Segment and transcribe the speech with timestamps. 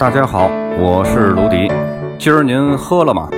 [0.00, 0.46] 大家好，
[0.78, 1.70] 我是卢迪。
[2.18, 3.28] 今儿您喝了吗？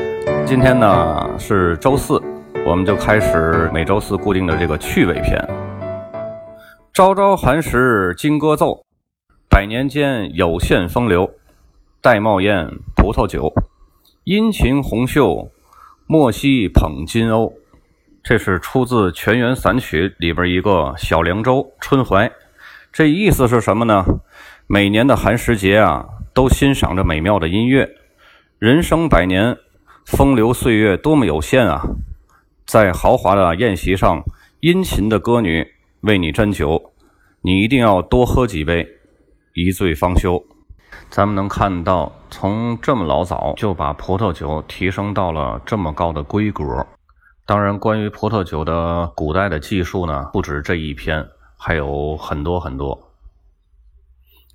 [0.46, 2.22] 今天呢是周四，
[2.64, 5.44] 我们就开始每周四固定的这个趣味篇。
[6.92, 8.84] 朝朝寒食金戈奏，
[9.50, 11.28] 百年间有限风流。
[12.00, 13.52] 玳瑁宴葡萄酒，
[14.22, 15.50] 殷勤红袖，
[16.06, 17.52] 莫惜捧金瓯。
[18.22, 22.28] 这是出自《泉源散曲》里边一个《小凉州·春怀》。
[22.92, 24.04] 这意思是什么呢？
[24.68, 26.04] 每年的寒食节啊。
[26.34, 27.90] 都欣赏着美妙的音乐，
[28.58, 29.56] 人生百年，
[30.06, 31.82] 风流岁月多么有限啊！
[32.64, 34.22] 在豪华的宴席上，
[34.60, 35.66] 殷勤的歌女
[36.00, 36.92] 为你斟酒，
[37.42, 38.86] 你一定要多喝几杯，
[39.54, 40.42] 一醉方休。
[41.10, 46.64] 咱们能看到，从这么老早就把葡萄酒提升到了这么高的规格。
[47.44, 51.26] 当然，关于葡萄酒的古代的技术呢，不止这一篇，
[51.58, 53.11] 还有很多很多。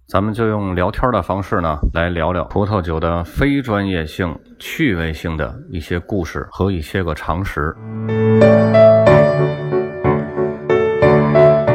[0.07, 7.75] 咱们就用聊天的方式呢，来聊聊葡萄酒的非专业性、趣味性的一些故事和一些个常识。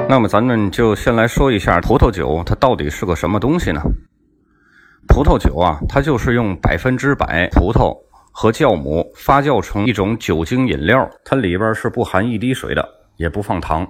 [0.09, 3.83] 那么，咱们就先来说一下葡萄酒，它到底是个什么东西呢？
[5.07, 7.95] 葡萄酒啊，它就是用百分之百葡萄
[8.33, 13.87] 和酵母发酵成一种酒精饮料，它里边是不含一滴水的，也不放糖。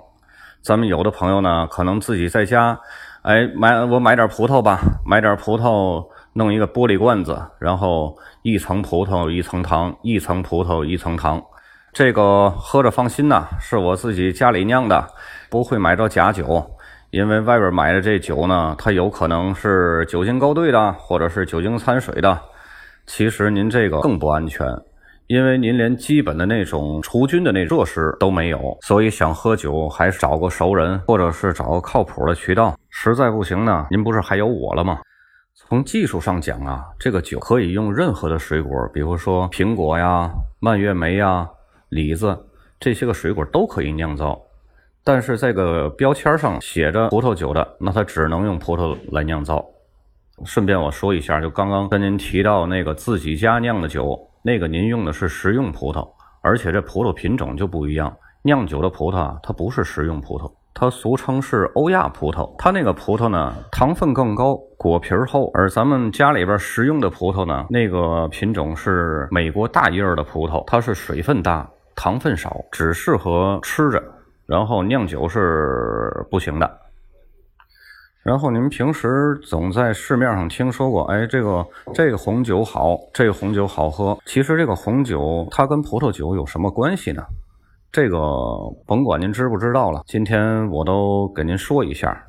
[0.65, 2.77] 咱们有的朋友呢，可能自己在家。
[3.23, 11.41] 哎，买我买点葡萄吧，买点葡萄，弄一个玻璃罐子，然后一层葡萄一层糖，一层葡萄一层糖，
[11.93, 15.07] 这个喝着放心呐，是我自己家里酿的，
[15.49, 16.69] 不会买着假酒，
[17.13, 22.37] 因为外边买的这酒呢，它有可能是酒精勾兑的，或者是酒精掺水的，
[23.07, 24.67] 其实您这个更不安全。
[25.29, 32.75] 因为您连基本的那种除菌的那设施都没有，所以想喝酒还是找个熟人，或者是找个靠谱的渠道。
[32.95, 35.01] 实在不行呢，您不是还有我了吗？
[35.55, 40.31] 从技术上讲啊，这个酒可以用任何的水果，比如说苹果呀、
[40.61, 41.49] 蔓越莓呀、
[41.89, 42.39] 李子
[42.79, 44.41] 这些个水果都可以酿造。
[45.03, 49.65] 但是这个标签上写着葡萄酒的，那它只能用葡萄来酿造。
[50.45, 54.19] 顺便我说一下，就刚刚跟您提到那个自己家酿的酒。
[54.45, 56.09] 那个您用的是食用葡萄，
[56.43, 58.15] 而且这葡萄品种就不一样。
[58.43, 62.55] 酿酒的葡萄它不是食用葡萄，它俗称是欧亚葡萄。
[62.59, 65.51] 它那个葡萄呢，糖分更高，果皮儿厚。
[65.55, 74.03] 而咱们家里边食用的葡萄呢，那个品种是美国大叶儿的葡萄，它是水分大，糖分少，只适合吃着，
[74.47, 76.79] 然后酿酒是不行的。
[78.25, 84.17] 然后你们平时总在市面上听说过，哎，这个这个红酒好，这个红酒好喝。
[84.27, 87.23] 其实这个红酒它跟葡萄酒有什么关系呢？
[87.93, 88.19] 这个
[88.87, 92.27] 甭管您知不知道了，今天我都给您说一下。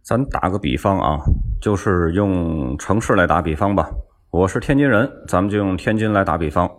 [0.00, 1.18] 咱打个比方啊，
[1.60, 3.90] 就是用城市来打比方吧。
[4.30, 6.70] 我是天津人，咱们就用天津来打比方。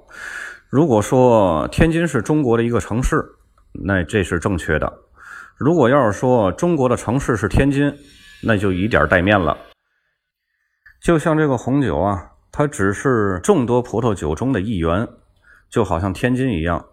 [0.69, 3.21] 如果说天津是中国的一个城市，
[3.73, 4.93] 那这是正确的。
[5.57, 7.93] 如果要是说中国的城市是天津，
[8.41, 9.57] 那就以点带面了。
[11.01, 15.05] 就像这个红酒啊，它只是众多葡萄酒中的一员，
[15.69, 16.85] 就好像天津一样，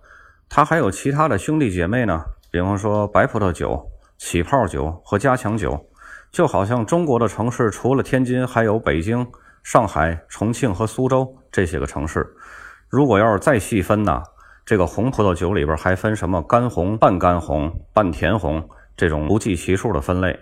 [0.50, 2.22] 它还有其他的兄弟姐妹呢。
[2.50, 3.80] 比方说白葡萄酒、
[4.18, 5.86] 起泡酒和加强酒，
[6.32, 9.24] 就好像中国的城市除了天津，还有北京、
[9.62, 12.26] 上海、重庆和苏州这些个城市。
[12.88, 14.20] 如果要是再细分呢？
[14.66, 20.38] 这个红葡萄酒里边还分什么干红、半干红、半甜红这种不计其数的分类，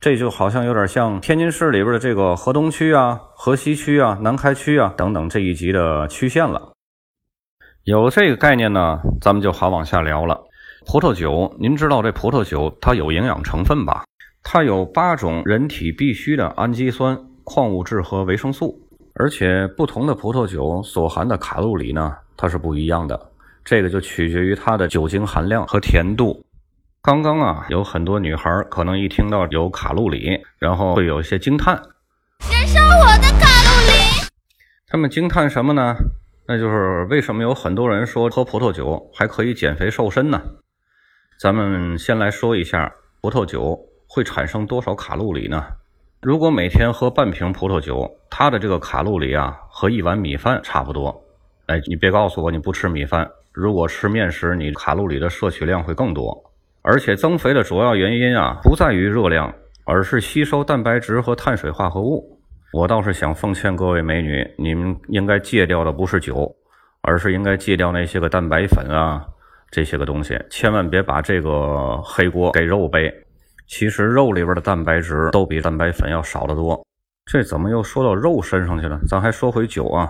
[0.00, 6.72] 这就好像有点像天津市里边的这个河东区啊、河西区啊、南开区啊等等这一级的区县了。
[7.84, 10.40] 有这个概念呢，咱们就好往下聊了。
[10.86, 14.04] 葡萄酒，您知道这葡萄酒它有营养成分吧？
[14.44, 18.80] 它有八种人体必需的氨基酸、矿物质和维生素，
[19.14, 23.20] 而且不同的葡萄酒所含的卡路里呢，它是不一样的。
[23.64, 26.44] 这个就取决于它的酒精含量和甜度。
[27.02, 31.74] 刚刚啊，有很多女孩可能一听到有卡路里，然后会有一些惊叹
[32.48, 34.28] ：“燃烧我的卡路里！”
[34.86, 35.96] 他们惊叹什么呢？
[36.52, 40.38] 那就是为什么有很多人说喝葡萄酒还可以减肥瘦身呢？
[41.40, 43.74] 咱们先来说一下，葡萄酒
[44.06, 45.64] 会产生多少卡路里呢？
[46.20, 51.24] 如果每天喝半瓶葡萄酒，它的这个卡路里啊，和一碗米饭差不多。
[51.68, 53.26] 哎，你别告诉我你不吃米饭。
[53.50, 56.38] 如果吃面食，你卡路里的摄取量会更多。
[56.82, 59.50] 而且增肥的主要原因啊，不在于热量，
[59.86, 62.41] 而是吸收蛋白质和碳水化合物。
[62.72, 66.50] 我倒是想奉劝各位美女，你们应该戒掉的不是酒，
[67.02, 69.22] 而是应该戒掉那些个蛋白粉啊，
[69.70, 70.40] 这些个东西。
[70.48, 73.12] 千万别把这个黑锅给肉背。
[73.66, 76.82] 其实肉里边的蛋白质都比蛋白粉要少得多。
[77.26, 78.98] 这怎么又说到肉身上去了？
[79.06, 80.08] 咱还说回酒啊。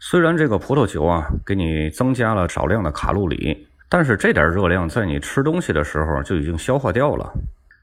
[0.00, 7.32] 虽然这个葡萄酒啊给你增加了少量的卡路里，但是这点热量在你吃东西的时候就已经消化掉了。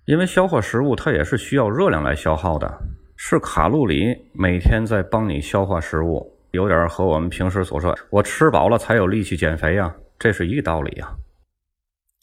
[0.05, 2.71] 因为消化食物它也是需要热量来消耗的，
[3.19, 11.09] 是卡路里每天在帮你消化食物，有点和我们平时所说“我吃饱了才有力气减肥”呀，这是一个道理呀。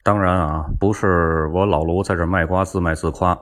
[0.05, 3.37] 当然啊，不是我老卢在这卖瓜自卖自夸。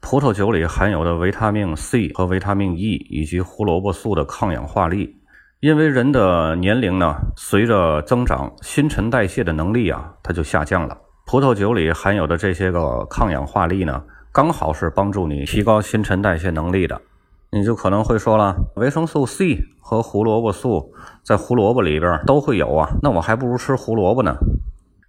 [0.00, 5.16] 葡萄酒里含有的维他命 C 和维他命 E 以及胡萝卜素的抗氧化力，
[5.60, 10.96] 因为人的年龄呢随着增长，新陈代谢的能力啊它就下降了。
[11.26, 17.00] 葡萄酒里含有的这些个抗氧化力呢，刚好是帮助你提高新陈代谢能力的。
[17.50, 20.92] 你就可能会说了，维生素 C 和胡萝卜素
[21.24, 24.36] 在胡萝卜里边都会有啊，那我还不如吃胡萝卜呢。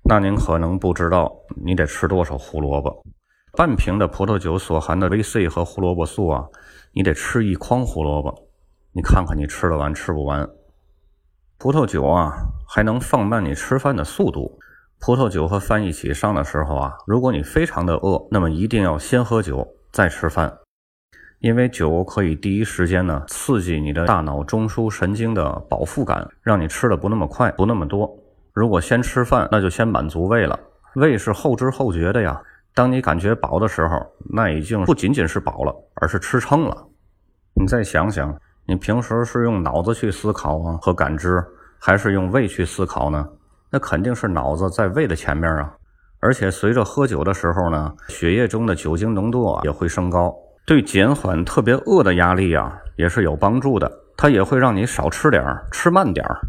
[0.04, 1.30] 那您可能不知道，
[1.63, 3.04] 你得吃多少胡萝卜。
[3.51, 6.45] 半瓶的葡萄酒所含的维 C 和胡萝卜素啊，
[6.94, 8.48] 你得吃一筐胡萝卜，
[8.94, 10.50] 你看看你吃得完吃不完。
[11.57, 12.31] 葡萄酒啊，
[12.65, 14.57] 还能放慢你吃饭的速度。
[15.01, 20.54] 葡萄酒和饭一起上的时候啊，如果你非常的饿，那么一定要先喝酒再吃饭，
[21.40, 28.13] 因为酒可以第一时间呢刺激你的大脑中枢神经的饱腹感，让你吃的不那么快，不那么多。
[28.54, 30.60] 如果先吃饭，那就先满足胃了，
[30.96, 32.40] 胃是后知后觉的呀。
[32.75, 36.86] 当你感觉饱的时候，那已经不仅仅是饱了，而是吃撑了。
[37.56, 38.38] 你再想想，
[38.68, 41.42] 你平时是用脑子去思考啊和感知，
[41.80, 43.25] 还是用胃去思考呢？
[43.71, 45.74] 那肯定是脑子在胃的前面啊。
[46.19, 50.36] 而且随着喝酒的时候呢，血液中的酒精浓度啊也会升高，
[50.66, 53.92] 对减缓特别饿的压力啊也是有帮助的。
[54.18, 56.39] 它也会让你少吃点儿，吃慢点儿。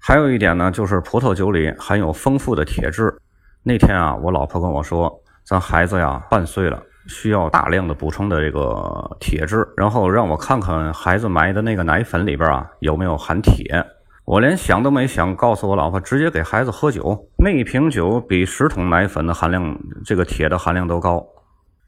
[0.00, 3.14] 还有一点呢，就是葡萄酒里含有丰富的铁质。
[3.62, 5.12] 那天啊，我老婆跟我说。
[5.44, 13.84] 咱孩子呀，半岁了，需要大量的补充的这个铁质，然后让我看看孩子买的那个奶粉里边啊有没有含铁。
[14.24, 17.28] 我连想都没想，告诉我老婆，直接给孩子喝酒。
[17.38, 21.26] 那一瓶酒比十桶奶粉的含量，这个铁的含量都高。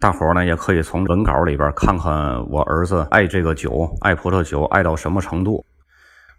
[0.00, 5.64] 大伙儿呢也可以从文稿里边看看我儿子爱这个酒，爱葡萄酒爱到什么程度。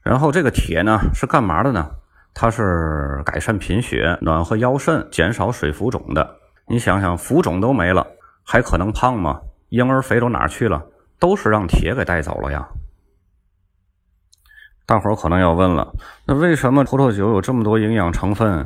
[0.04, 1.90] 然后这个铁呢是干嘛的呢？
[2.34, 6.36] 它是改善贫血、暖和腰肾、减少水浮肿的。
[6.68, 8.06] 你想想，浮肿都没了，
[8.44, 9.40] 还可能胖吗？
[9.70, 10.84] 婴儿肥都哪去了？
[11.18, 12.68] 都是让铁给带走了呀。
[14.86, 15.92] 大伙儿可能要问了，
[16.26, 18.66] 那为什么葡萄酒有这么多营养成分，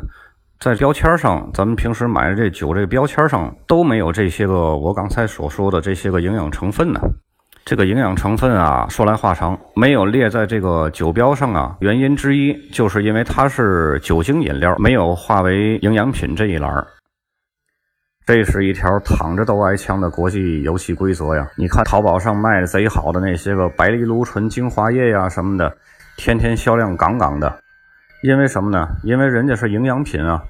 [0.60, 7.00] 在标签上，咱们平时买的这酒这个标签上都没有这些个我刚才所说的这些个营养成分呢？
[7.66, 16.86] 这个营养成分啊，说来话长，没有列在这个酒标上啊，原因之一就是因为它是酒精饮料，没有划为营养品这一栏儿。
[18.26, 21.48] 这是一条躺着都挨枪的国际游戏规则呀！
[21.56, 25.76] 你看淘宝上卖的贼好的那些个白藜芦醇精华液呀什么的，
[26.20, 27.62] 天天销量杠杠的。
[28.24, 28.86] 因为什么呢？
[29.06, 30.44] 因为人家是营养品啊。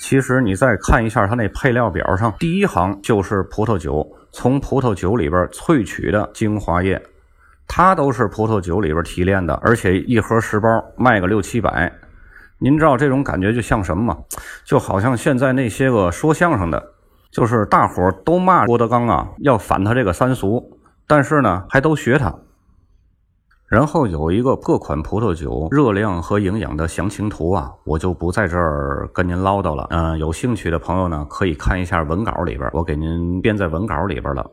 [0.00, 7.00] 其实你再看一下它那配料表上，第一行就是葡萄酒，从葡萄酒里边萃取的精华液，
[7.68, 11.92] 它都是葡萄酒里边提炼的，而且一盒十包卖个六七百。
[12.58, 14.18] 您知道这种感觉就像什么吗？
[14.64, 16.82] 就好像现在那些个说相声的。
[17.30, 22.34] 就是大伙都骂郭德纲啊，要反他这个三俗，但是呢，还都学他。
[23.68, 29.88] 然后有一个各款葡萄酒热量和营养的详情图啊，我就不在这儿跟您唠叨了。
[29.90, 34.48] 嗯，有兴趣的朋友呢，可以看一下文稿里边，我给您编在文稿里边了。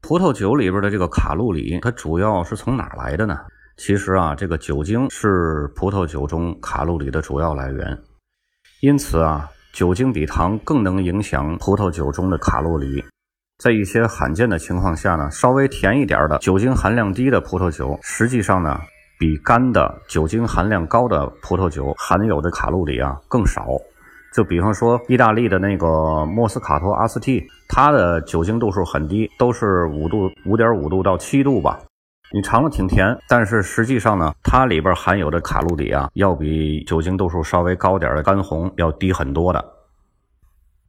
[0.00, 3.38] 葡萄酒里边的这个卡路里，它主要是从哪来的呢？
[3.76, 7.98] 其实啊，这个酒精是葡萄酒中卡路里的主要来源，
[8.82, 9.48] 因此啊。
[9.72, 13.04] 酒精比糖更能影响葡萄酒中的卡路里。
[13.60, 18.80] 在一些罕见的情况下呢，稍微甜一点的、酒精含量低的葡萄酒，实际上呢，
[19.18, 23.66] 比干的、酒精含量高的葡萄酒含有的卡路里啊更少。
[24.32, 31.78] 就比方说，意大利的那个莫斯卡托阿斯蒂，它的酒精度数很低，都是五度、五点五度到七度吧。
[32.32, 39.62] 你尝了挺甜，但是实际上呢，它里边含有的卡路里啊，要比酒精度数稍微高点的干红要低很多的。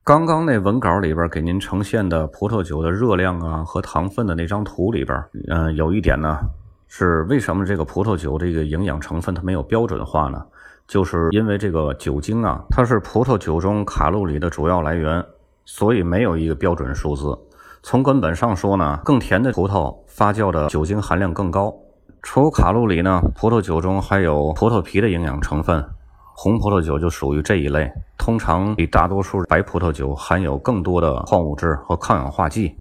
[0.03, 6.39] 刚刚那文稿里边给您呈现的葡萄酒的热量啊和糖分的那张图里边，嗯，有一点呢，
[6.87, 10.43] 是为什么这个葡萄酒这个营养成分它没有标准化呢？
[10.87, 15.23] 就是因为这个酒精啊，它是葡萄酒中卡路里的主要来源，
[15.65, 17.37] 所以没有一个标准数字。
[17.83, 21.71] 从根本上说呢，更甜的葡萄发酵的酒精含量更高。
[22.23, 25.85] 除卡路里呢，葡萄酒中还有葡萄皮的营养成分，
[26.33, 32.75] 红葡萄酒就属于这一类，通常比大多数白葡萄酒含有更多的矿物质和抗氧化剂。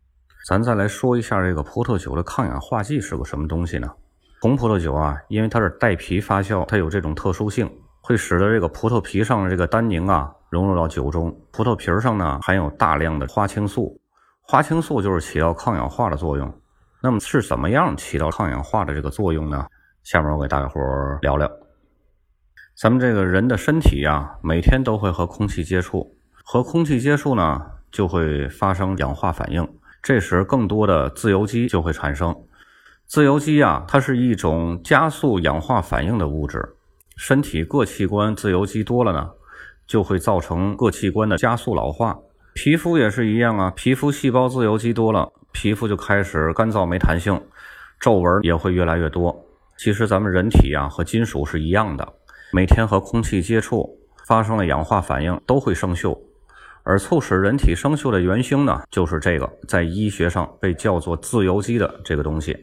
[0.49, 3.91] 咱再来说一下这个葡萄酒的抗氧化剂是个什么东西呢？
[4.41, 11.35] 红葡萄酒啊，因为它是带皮发酵，它有这种特殊性，会使得这个葡萄皮上的这个单宁啊融入到酒中。
[11.53, 14.01] 葡萄皮上呢含有大量的花青素，
[14.41, 16.51] 花青素就是起到抗氧化的作用。
[17.03, 19.67] 那么是怎么样起到抗氧化的这个作用呢？
[20.05, 20.81] 下面我给大家伙
[21.21, 21.60] 聊聊。
[22.81, 27.61] 咱们这个人的身体呀，每天都会和空气接触，和空气接触呢，
[27.93, 29.69] 就会发生氧化反应。
[30.03, 32.35] 这时，更多的自由基就会产生。
[33.07, 36.71] 自由基啊，它是一种加速氧化反应的物质。
[37.19, 39.29] 身体各器官自由基多了呢，
[39.87, 42.17] 就会造成各器官的加速老化。
[42.55, 45.31] 皮肤也是一样啊，皮肤细胞自由基多了。
[45.53, 47.39] 皮肤就开始干燥没弹性，
[48.01, 49.45] 皱纹也会越来越多。
[49.77, 52.13] 其实咱们人体啊和金属是一样的，
[52.53, 53.89] 每天和空气接触
[54.27, 56.19] 发生了氧化反应都会生锈，
[56.83, 62.57] 而促使人体生锈的元凶呢就是这个，在医学上被叫做自由基的这个东西。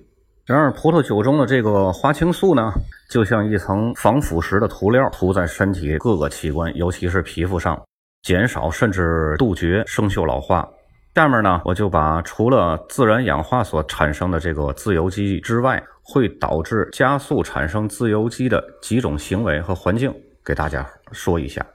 [0.46, 2.72] 然而葡萄酒中的这个花青素呢，
[3.10, 7.82] 就像一层防腐蚀的涂料，涂在身体各个器官，尤其是皮肤上，
[8.24, 10.67] 减少甚至杜绝生锈老化。
[11.15, 20.14] 下面呢，我就把除了自然氧化所产生的这个自由基之外，会导致加速产生自由基的几种行为和环境
[20.46, 21.66] 给大家说一下。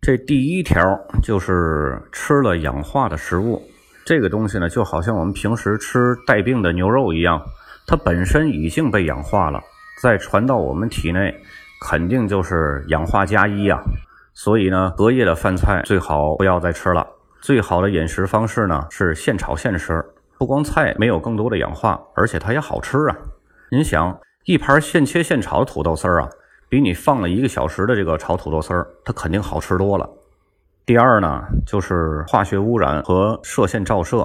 [0.00, 0.78] 这第一条
[1.22, 3.62] 就是吃了氧化的食物，
[4.04, 7.42] 这个东西呢，就好像我们平时吃带病的牛肉一样，
[7.86, 9.60] 它本身已经被氧化了，
[10.00, 11.34] 再传到我们体内，
[11.82, 13.78] 肯定就是氧化加一呀。
[14.32, 17.06] 所以呢，隔夜的饭菜最好不要再吃了。
[17.40, 20.04] 最好的饮食方式呢是现炒现吃，
[20.38, 23.16] 不光菜没有更多的氧化，而且它也好吃啊。
[23.68, 26.28] 您想，一盘现切现炒的土豆丝儿啊，
[26.68, 30.08] 比你放了一个小时的这个炒土豆丝儿，它肯定好吃多了。
[30.84, 34.24] 第二呢，就是化学污染和射线照射，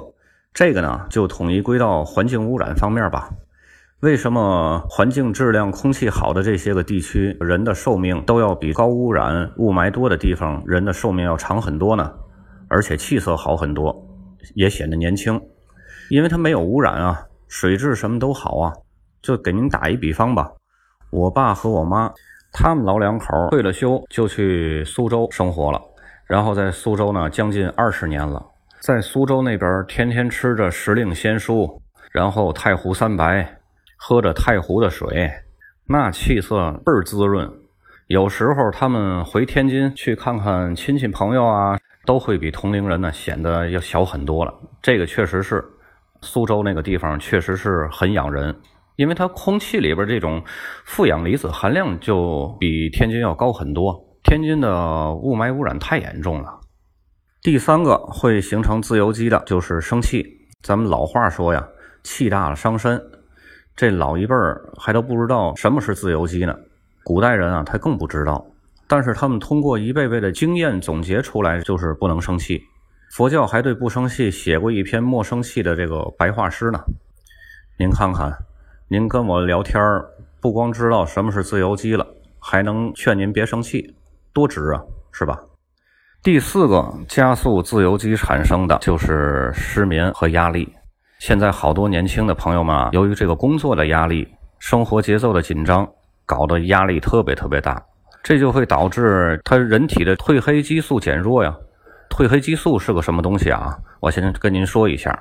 [0.54, 3.30] 这个呢就统一归到环境污染方面吧。
[3.98, 12.12] 为什么环境质量、空气好的这些个地区，人的寿命都要比高污染、雾霾多的地方人的寿命要长很多呢？
[12.68, 14.06] 而且气色好很多，
[14.54, 15.40] 也显得年轻，
[16.10, 18.72] 因为它没有污染啊，水质什么都好啊。
[19.22, 20.50] 就给您打一比方吧，
[21.10, 22.12] 我爸和我妈，
[22.52, 25.80] 他们老两口退了休就去苏州生活了，
[26.26, 28.44] 然后在苏州呢将近二十年了，
[28.80, 33.58] 在苏州那边天天吃着时令鲜蔬，然后太湖三白，
[33.96, 35.30] 喝着太湖的水，
[35.86, 37.50] 那气色倍儿滋润。
[38.08, 41.78] 有时候他们回天津去看看亲戚朋友啊。
[42.04, 44.52] 都会比同龄人呢显得要小很多了。
[44.82, 45.64] 这个确实是，
[46.20, 48.52] 苏州那个地方确实是很养人，
[48.96, 50.42] 因为它空气里边这种
[50.84, 53.98] 负氧离子含量就比天津要高很多。
[54.22, 56.60] 天津的雾霾污染太严重了。
[57.42, 60.24] 第三个会形成自由基的就是生气。
[60.62, 61.66] 咱们老话说呀，
[62.04, 63.00] 气大了伤身。
[63.74, 66.54] 这老一辈儿还都不知道什么是自由基呢，
[67.02, 68.46] 古代人啊他更不知道。
[68.86, 72.62] 但是他们通过一辈辈的经验总结出来，就是不能生气。
[73.10, 76.78] 佛教还对不生气写过一篇莫生气的这个白话诗呢。
[77.78, 78.30] 您看看，
[78.92, 80.04] 您跟我聊天儿
[80.38, 82.06] 不光知道什么是自由基了，
[82.38, 83.96] 还能劝您别生气，
[84.34, 84.82] 多值啊，
[85.12, 85.40] 是吧？
[86.22, 90.70] 第四个加速自由基产生的就是失眠和压力。
[91.20, 95.88] 现在好多年轻的朋友们啊，由于这个工作的压力、生活节奏的紧张，
[96.26, 97.82] 搞得压力特别特别大。
[98.22, 101.56] 这就会导致他人体的褪黑激素减弱呀。
[102.10, 103.74] 褪黑激素是个什么东西啊？
[104.00, 105.18] 我先跟您说一下，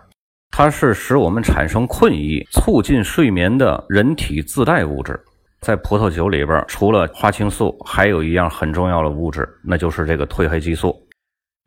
[0.51, 5.19] 它是使我们产生困意、促进睡眠的人体自带物质。
[5.61, 10.95] 在葡萄酒里边，除了花青素，还有一样很重要的物质，那就是这个褪黑激素。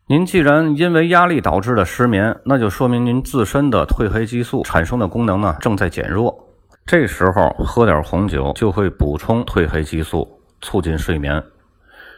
[0.06, 6.36] 您既然因为压力导致的失眠，那就说明您自身的褪黑激素产生的功能呢正在减弱。
[6.84, 10.28] 这时候喝点红酒就会补充褪黑激素。
[10.60, 11.44] 促进睡眠，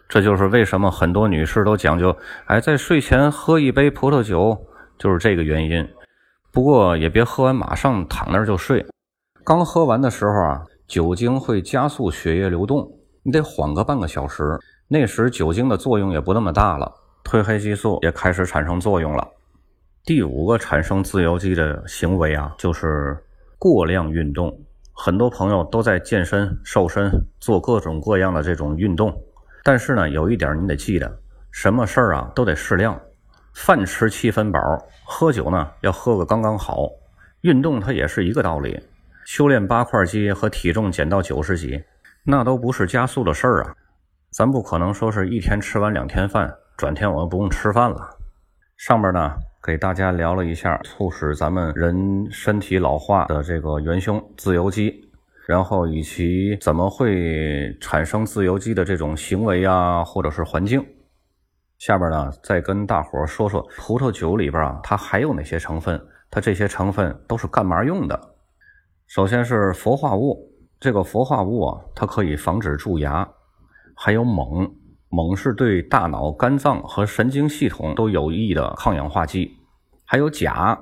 [0.08, 4.56] 这就是为什么很多女士都讲究，哎，在睡前喝一杯葡萄酒，
[4.96, 5.84] 就是这个原因。
[6.56, 8.82] 不过也别喝完马上躺那儿就睡，
[9.44, 12.90] 刚喝完的时候啊，酒精会加速血液流动，
[13.22, 14.58] 你得缓个半个小时，
[14.88, 16.90] 那时酒精的作用也不那么大了，
[17.22, 19.28] 褪黑激素也开始产生作用了。
[20.02, 23.22] 第五个产生自由基的行为啊，就是
[23.58, 24.58] 过量运动。
[24.94, 29.14] 很多朋友都在健身、瘦身，做各种各样的这种运动。
[29.62, 31.18] 但是呢，有一点你得记得，
[31.50, 32.98] 什么事儿啊都得适量。
[33.56, 34.60] 饭吃七分饱，
[35.04, 36.90] 喝酒呢要喝个刚刚好。
[37.40, 38.78] 运动它也是一个道理。
[39.24, 41.82] 修炼八块肌和体重减到九十几，
[42.24, 43.74] 那都不是加速的事儿啊。
[44.30, 47.96] 咱不可能说是一天吃完两天饭，转天我们不用吃饭了。
[48.76, 55.08] 上面呢给大家聊了一下促使咱们人身体老化的这个元凶——自由基，
[55.48, 60.84] 然后以及怎么会产生自由基的这种行为啊，或者是环境。
[61.78, 66.00] 下边呢，再跟大伙说说葡萄酒里边啊，它还有哪些成分？
[66.30, 68.18] 它这些成分都是干嘛用的？
[69.06, 73.28] 首先是氟化物，这个氟化物啊，它可以防止蛀牙；
[73.94, 74.70] 还有锰。
[75.08, 79.56] 锰是对大脑、肝脏和神经系统都有益的抗氧化剂，
[80.04, 80.78] 还有钾，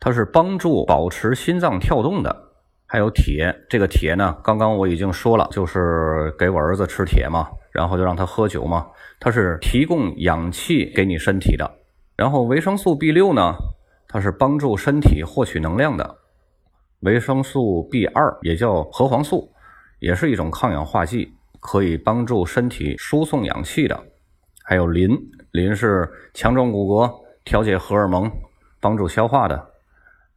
[0.00, 2.45] 它是帮助保持心脏跳动的。
[2.86, 8.86] 还有铁，这个铁呢，刚刚我已经说了，就是给我儿子吃铁嘛，然后就让他喝酒嘛，
[9.20, 11.70] 它是提供氧气给你身体的。
[12.16, 13.54] 然后维生素 B 六呢，
[14.08, 16.18] 它是帮助身体获取能量的。
[17.00, 19.52] 维生素 B 二也叫核黄素，
[19.98, 21.32] 也是一种抗氧化剂。
[21.58, 23.98] 可以帮助身体输送氧气的，
[24.62, 25.18] 还有磷，
[25.50, 27.10] 磷是强壮骨骼、
[27.44, 28.30] 调节荷尔蒙、
[28.80, 29.70] 帮助消化的，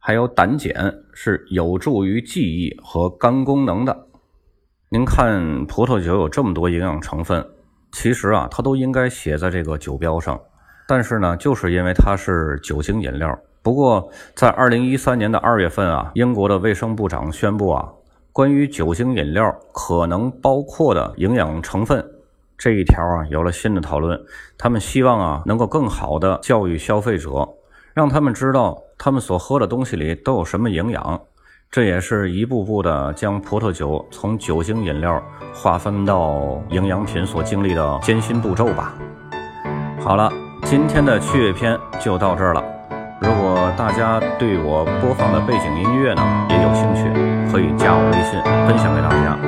[0.02, 4.06] 还有胆碱是有助于记忆和肝功能的。
[4.88, 7.46] 您看葡萄酒有这么多营养成分，
[7.92, 10.40] 其实啊，它都应该写在这个酒标上，
[10.88, 13.38] 但是呢，就是因为它是酒精饮料。
[13.62, 17.92] 不过在二零一三年的二月份啊，英国的卫生部长宣布啊。
[18.32, 22.02] 关于酒精饮料可能包括的营养成分
[22.56, 24.18] 这一条啊，有了新的讨论。
[24.56, 27.46] 他们希望啊，能够更好的教育消费者，
[27.92, 31.18] 让他们知道他们所喝的东西里都有什么营养。
[31.70, 35.22] 这也是一步步的将葡萄酒从酒精饮料
[35.54, 38.92] 划分到营养品所经历的艰辛步骤吧。
[40.02, 40.30] 好了，
[40.64, 42.62] 今天的趣味篇就到这儿了。
[43.22, 47.04] 如果大家对我播放的背景音乐呢也有兴趣，
[47.50, 49.38] 可以加我微信分享给大家。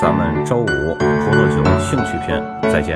[0.00, 2.94] 咱们周五葡萄酒兴趣篇再见。